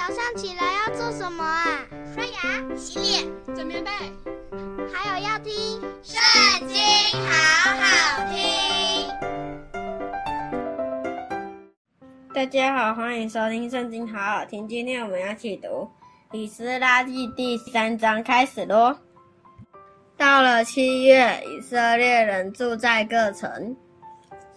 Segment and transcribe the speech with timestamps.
[0.00, 1.86] 早上起来要做什么啊？
[2.14, 3.90] 刷牙、洗脸、整棉被，
[4.90, 5.52] 还有要听
[6.02, 6.78] 《圣经》，
[7.28, 8.40] 好好听。
[12.34, 14.66] 大家好，欢迎收听《圣经》，好好听。
[14.66, 15.68] 今天我们要去读
[16.32, 18.96] 《以斯拉记》第三章，开始喽。
[20.16, 23.76] 到了七月，以色列人住在各城，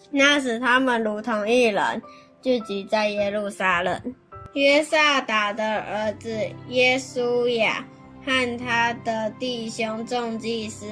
[0.10, 2.02] 那时他们如同一人，
[2.41, 4.16] 聚集在耶路撒冷。
[4.54, 6.30] 约萨达的儿子
[6.70, 7.84] 耶稣雅
[8.23, 10.86] 和他的弟兄众祭司，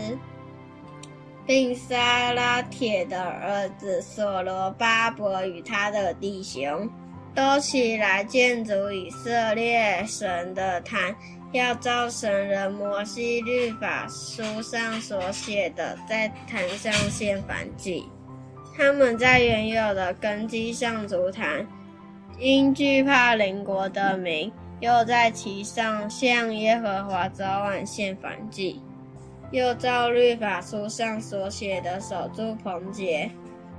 [1.45, 6.89] 并撒拉铁的儿子所罗巴伯与他的弟兄，
[7.35, 11.15] 都起来建筑以色列神的坛，
[11.51, 18.09] 要照神人摩西律法书上所写的，在坛上献燔祭。
[18.75, 21.67] 他们在原有的根基上筑坛。
[22.39, 28.81] 因惧怕邻国的民，又在其上向耶和华早晚献燔祭，
[29.51, 33.29] 又照律法书上所写的守住棚节，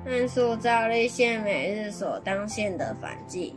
[0.06, 3.54] 按数照例献每日所当献的燔祭，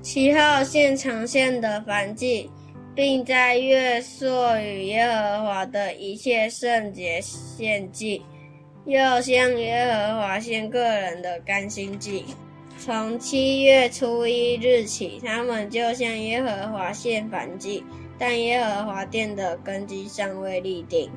[0.00, 2.50] 其后献常献的燔祭，
[2.94, 8.22] 并在月朔与耶和华的一切圣节献祭，
[8.86, 12.24] 又向耶和华献个人的甘心祭。
[12.82, 17.84] 从七月初一日起，他们就向耶和华献燔祭，
[18.18, 21.10] 但耶和华殿的根基尚未立定。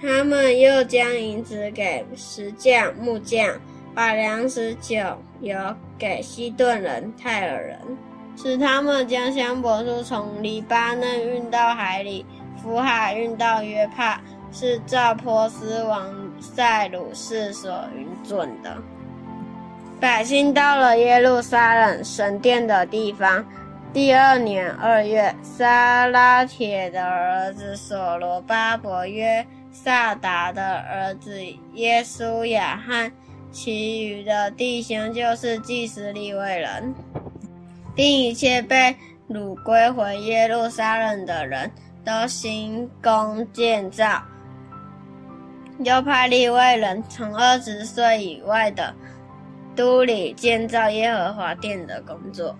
[0.00, 3.54] 他们又将银子给石匠、木匠，
[3.94, 4.98] 把粮食酒
[5.40, 5.56] 油
[5.96, 7.78] 给西顿人、泰尔人，
[8.36, 12.26] 使他们将香柏树从黎巴嫩运到海里，
[12.60, 14.20] 福海运到约帕，
[14.50, 18.76] 是赵波斯王塞鲁士所允准的。
[20.02, 23.46] 百姓到了耶路撒冷神殿的地方。
[23.92, 31.40] 第二年二月，撒拉铁的儿子所罗巴伯、约萨达的儿子
[31.74, 33.12] 耶稣亚和
[33.52, 36.92] 其余的弟兄，就是祭司利未人，
[37.94, 38.96] 并一切被
[39.30, 41.70] 掳归回耶路撒冷的人
[42.04, 44.20] 都兴工建造，
[45.78, 48.92] 又派利未人从二十岁以外的。
[49.74, 52.54] 都里建造耶和华殿的工作。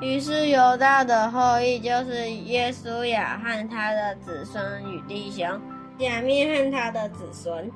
[0.00, 5.46] 于是犹大的后裔就是耶稣亚和他的子孙与弟兄，
[5.98, 7.70] 亚密和他的子孙，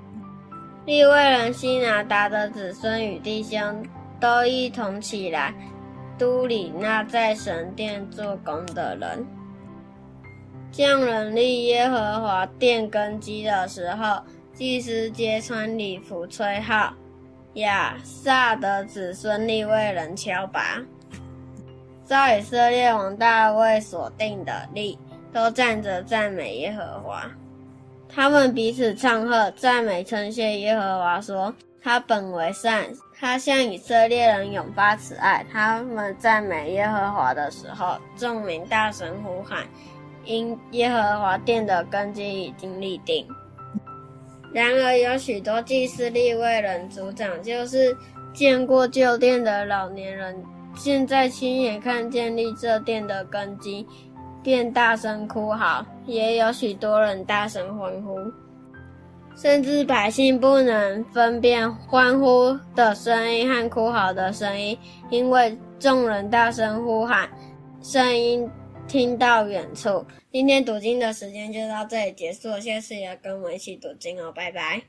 [0.84, 3.84] 利未人西拿达的子孙与弟兄，
[4.18, 5.54] 都一同起来，
[6.18, 9.24] 都里那在神殿做工的人，
[10.72, 14.20] 匠人立耶和华殿根基的时候，
[14.52, 16.92] 祭司皆穿礼服吹号。
[17.56, 20.78] 亚萨的子孙立位人敲拔，
[22.04, 24.98] 照以色列王大卫所定的例，
[25.32, 27.30] 都站着赞美耶和华。
[28.08, 32.86] 他们彼此唱和，赞美称谢耶和华，说：他本为善，
[33.18, 35.44] 他向以色列人永发慈爱。
[35.50, 39.66] 他们赞美耶和华的时候，众民大声呼喊，
[40.24, 43.26] 因耶和华殿的根基已经立定。
[44.56, 47.94] 然而有许多祭司、立位人、族长，就是
[48.32, 50.34] 见过旧殿的老年人，
[50.74, 53.86] 现在亲眼看见立这殿的根基，
[54.42, 58.16] 便大声哭嚎；也有许多人大声欢呼，
[59.36, 64.78] 甚至百姓不能分辨欢呼的声音和哭嚎的声音，
[65.10, 67.28] 因为众人大声呼喊，
[67.82, 68.50] 声音。
[68.88, 72.58] 听到远处，今天读经的时间就到这里结束。
[72.60, 74.80] 下次也要跟我一起读经哦，拜拜。